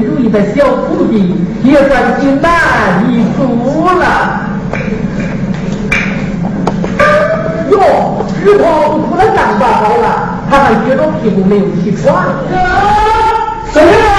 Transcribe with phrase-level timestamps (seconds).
[0.00, 4.46] 如意的小徒弟也算是满意足了。
[7.70, 7.78] 哟，
[8.42, 10.06] 之后裤子脏乱好了，
[10.50, 12.24] 他还撅着屁股没有起床。
[13.72, 14.09] 什么？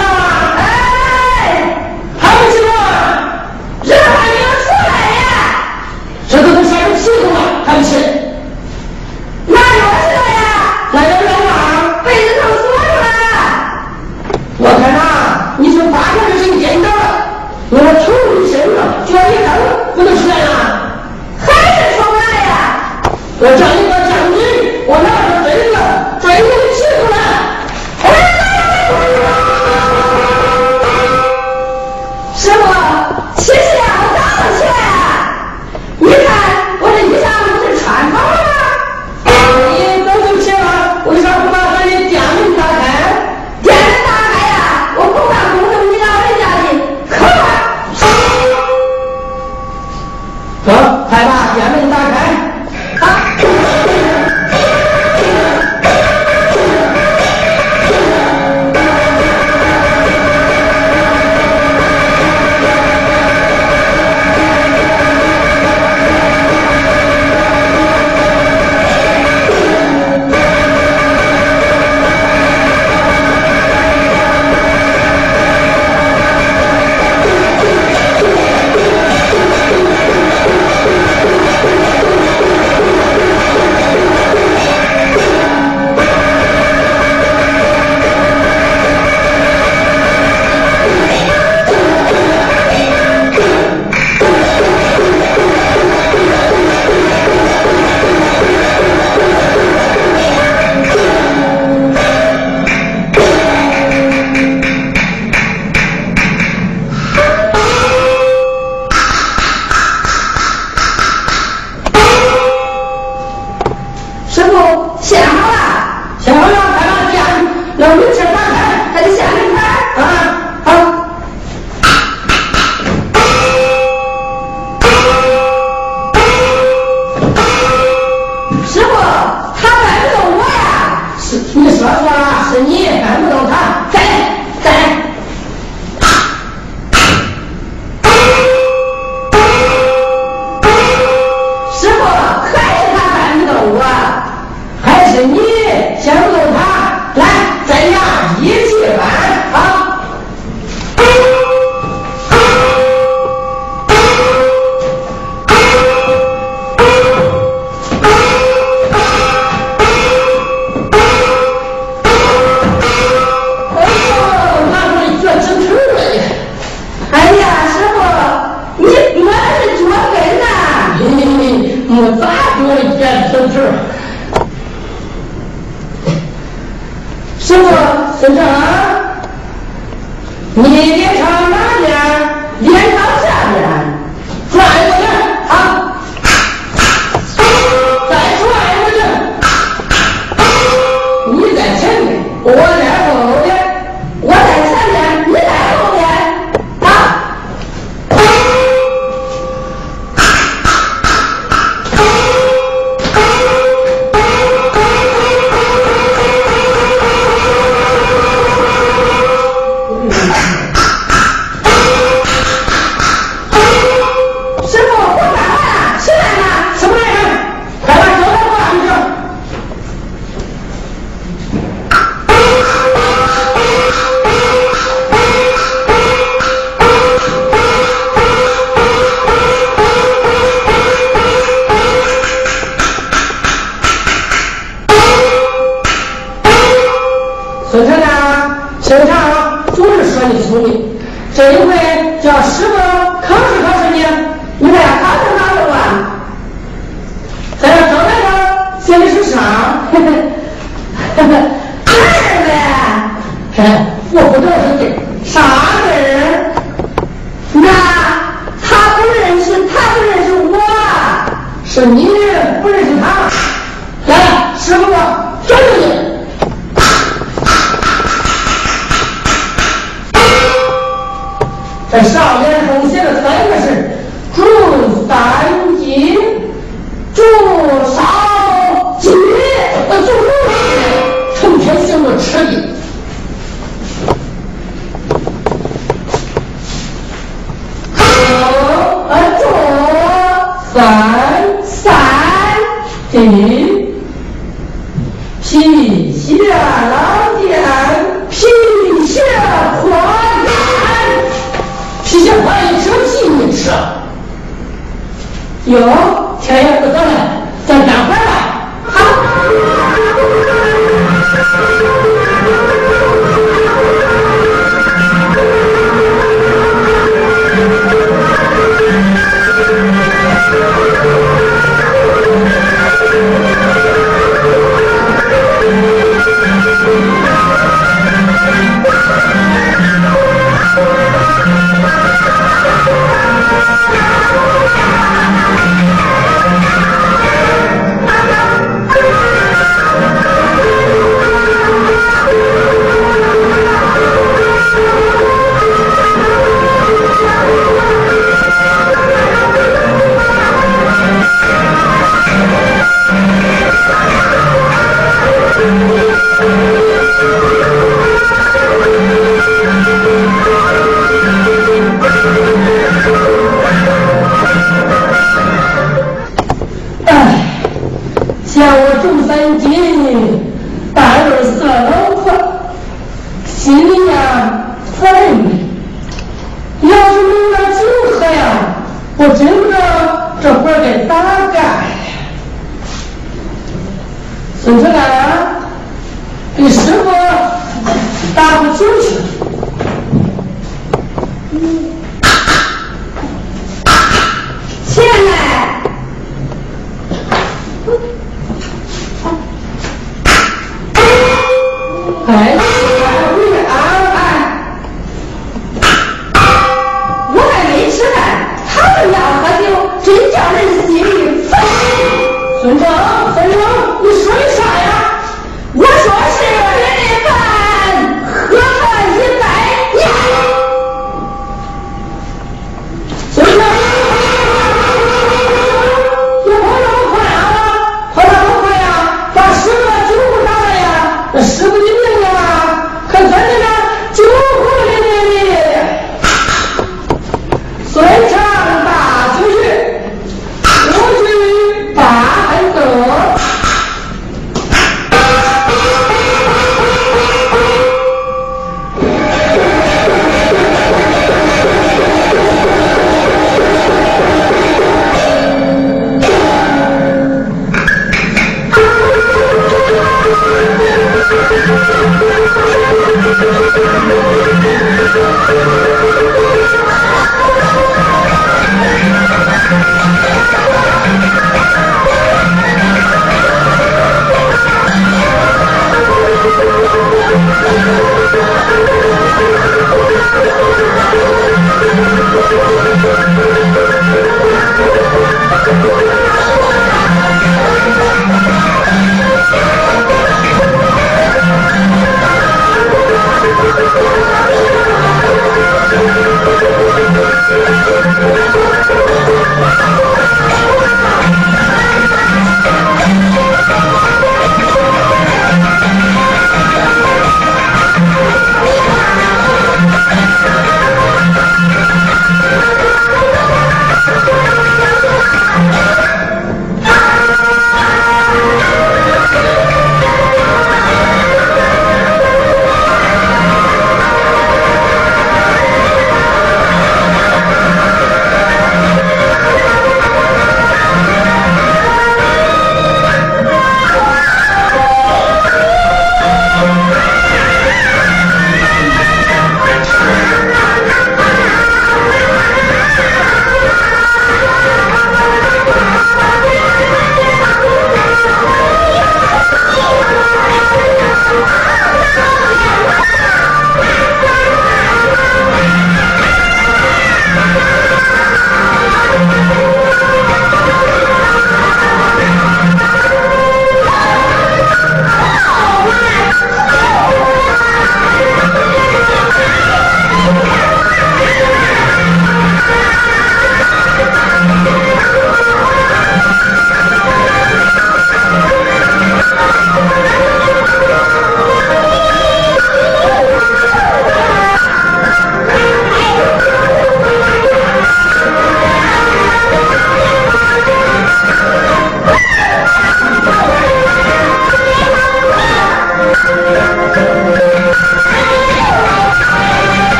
[23.44, 23.91] 我这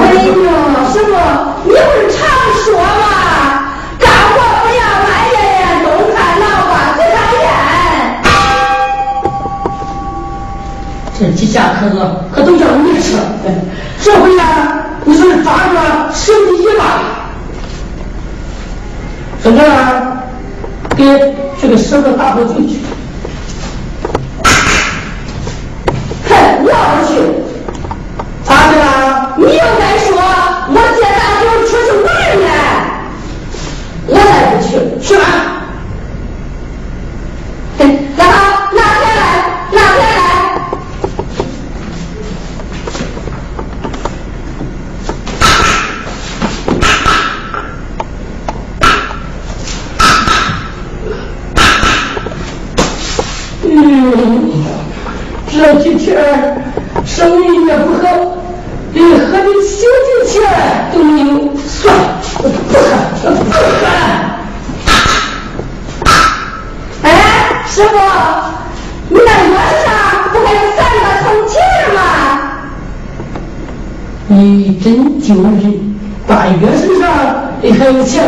[0.00, 0.32] 哎呦
[0.92, 1.10] 师傅
[1.64, 1.78] 你不是
[2.16, 2.18] 常
[2.64, 3.04] 说吗
[3.98, 5.36] 干活不要埋怨
[5.82, 5.84] 人
[6.14, 7.46] 看老瓜只看眼
[11.18, 11.96] 这几下可可
[12.32, 13.22] 可都叫你吃了
[14.00, 14.42] 这回呀
[15.04, 16.86] 你说是抓住了十五一万
[19.42, 20.18] 怎么样
[20.96, 21.04] 给
[21.60, 22.77] 这个师傅打过去。
[35.08, 35.37] Shut up!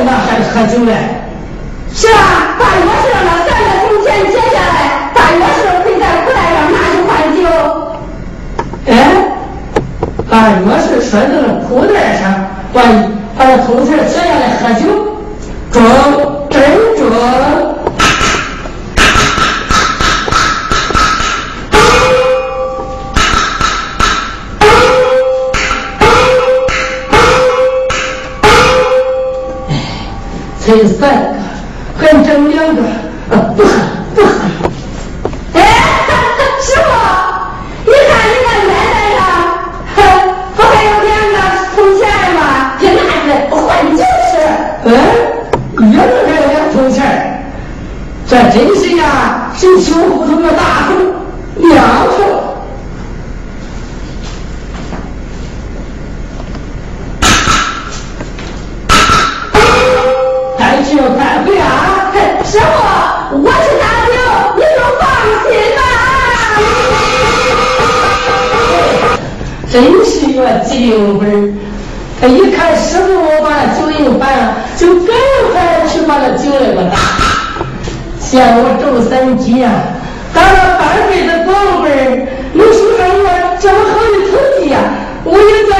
[0.04, 1.09] 那还喝酒嘞？
[30.70, 31.34] 给三个
[31.98, 32.80] 还整两个
[33.56, 33.70] 不喝
[34.14, 34.30] 不喝
[35.54, 35.60] 哎
[36.60, 36.90] 师傅
[37.86, 39.20] 你看你那奶奶呀
[39.96, 39.98] 哼
[40.54, 41.36] 不还有两个
[41.74, 42.06] 铜钱
[42.36, 42.40] 吗
[42.78, 43.58] 这男的换
[43.96, 44.32] 酒吃
[44.84, 44.88] 嗯
[45.90, 46.98] 一个人还有钱
[48.28, 50.94] 这真是呀是修胡同的大户
[51.56, 51.84] 两
[52.16, 52.29] 桶
[70.40, 71.54] 真是个精本
[72.20, 75.06] 他一看师傅我把酒应办了，就赶
[75.52, 76.96] 快去把那酒那个打。
[78.18, 79.70] 像我周三吉呀，
[80.34, 83.28] 打了半辈子光棍能收上一个
[83.58, 84.78] 这么好的徒弟呀，
[85.24, 85.72] 我也在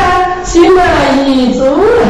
[0.44, 0.84] 心满
[1.26, 2.02] 意足了。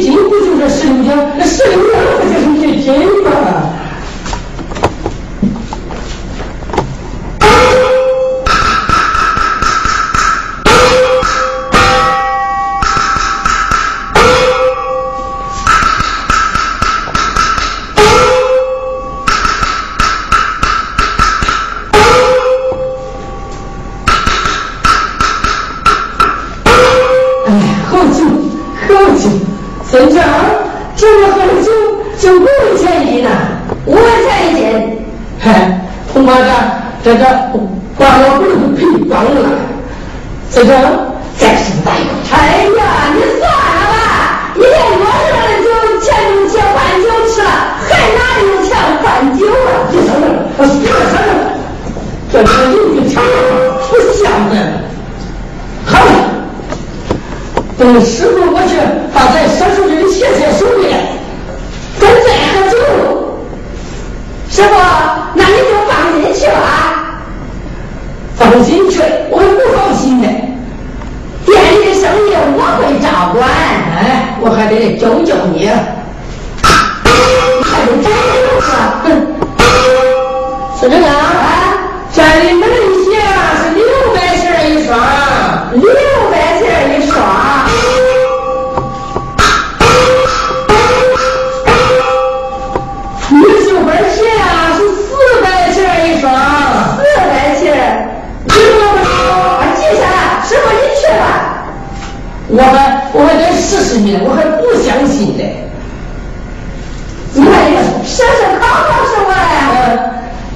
[0.00, 1.60] 金不就是16天，那16，
[2.54, 3.59] 不就是一天吗？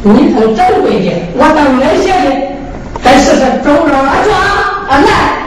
[0.06, 2.30] 你从正规的，我到原先的，
[3.02, 4.36] 再试试中路啊，庄
[4.86, 5.43] 啊，来。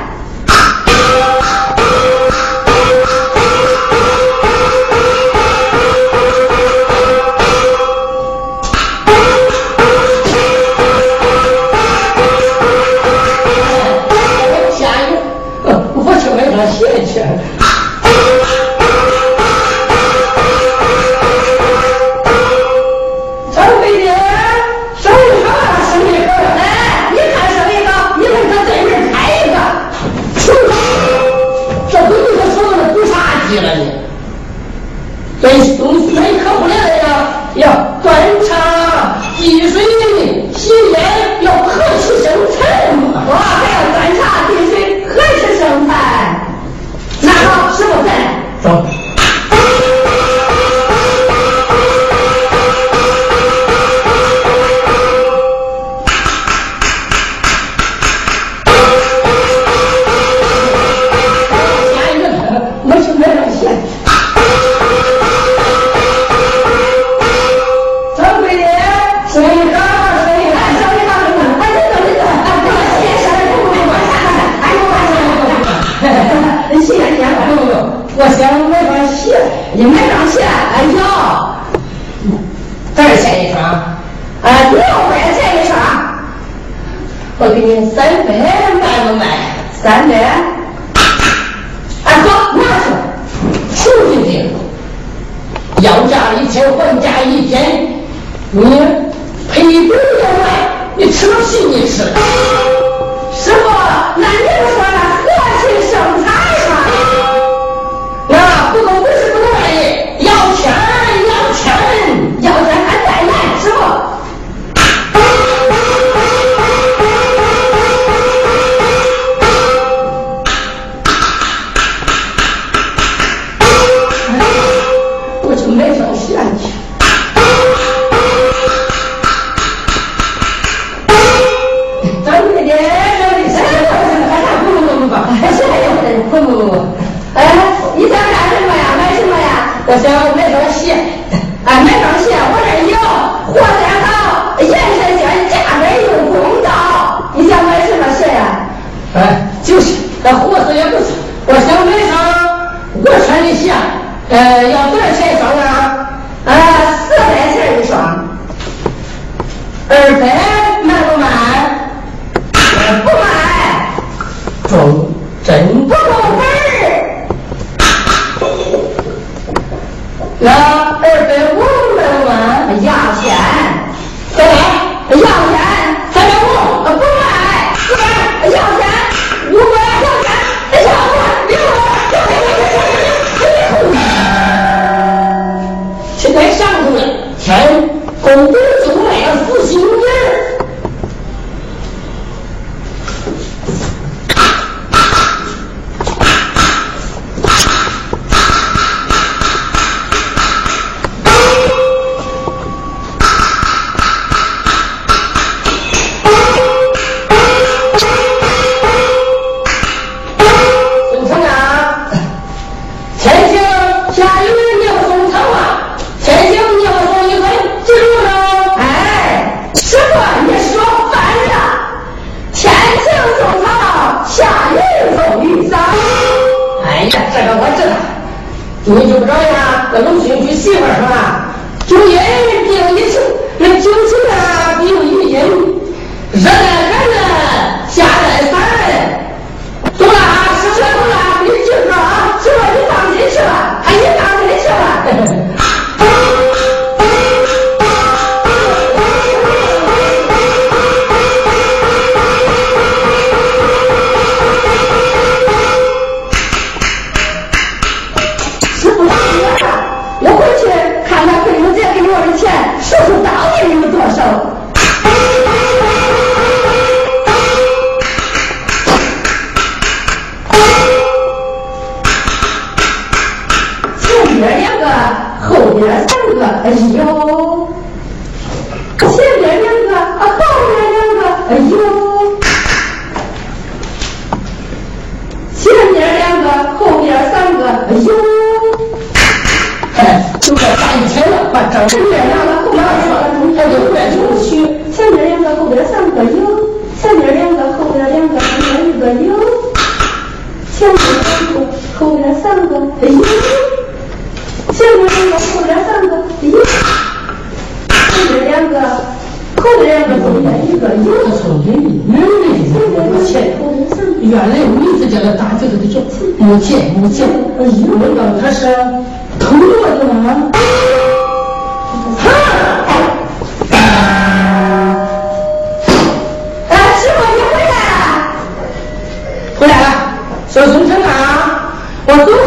[332.07, 332.46] 啊，我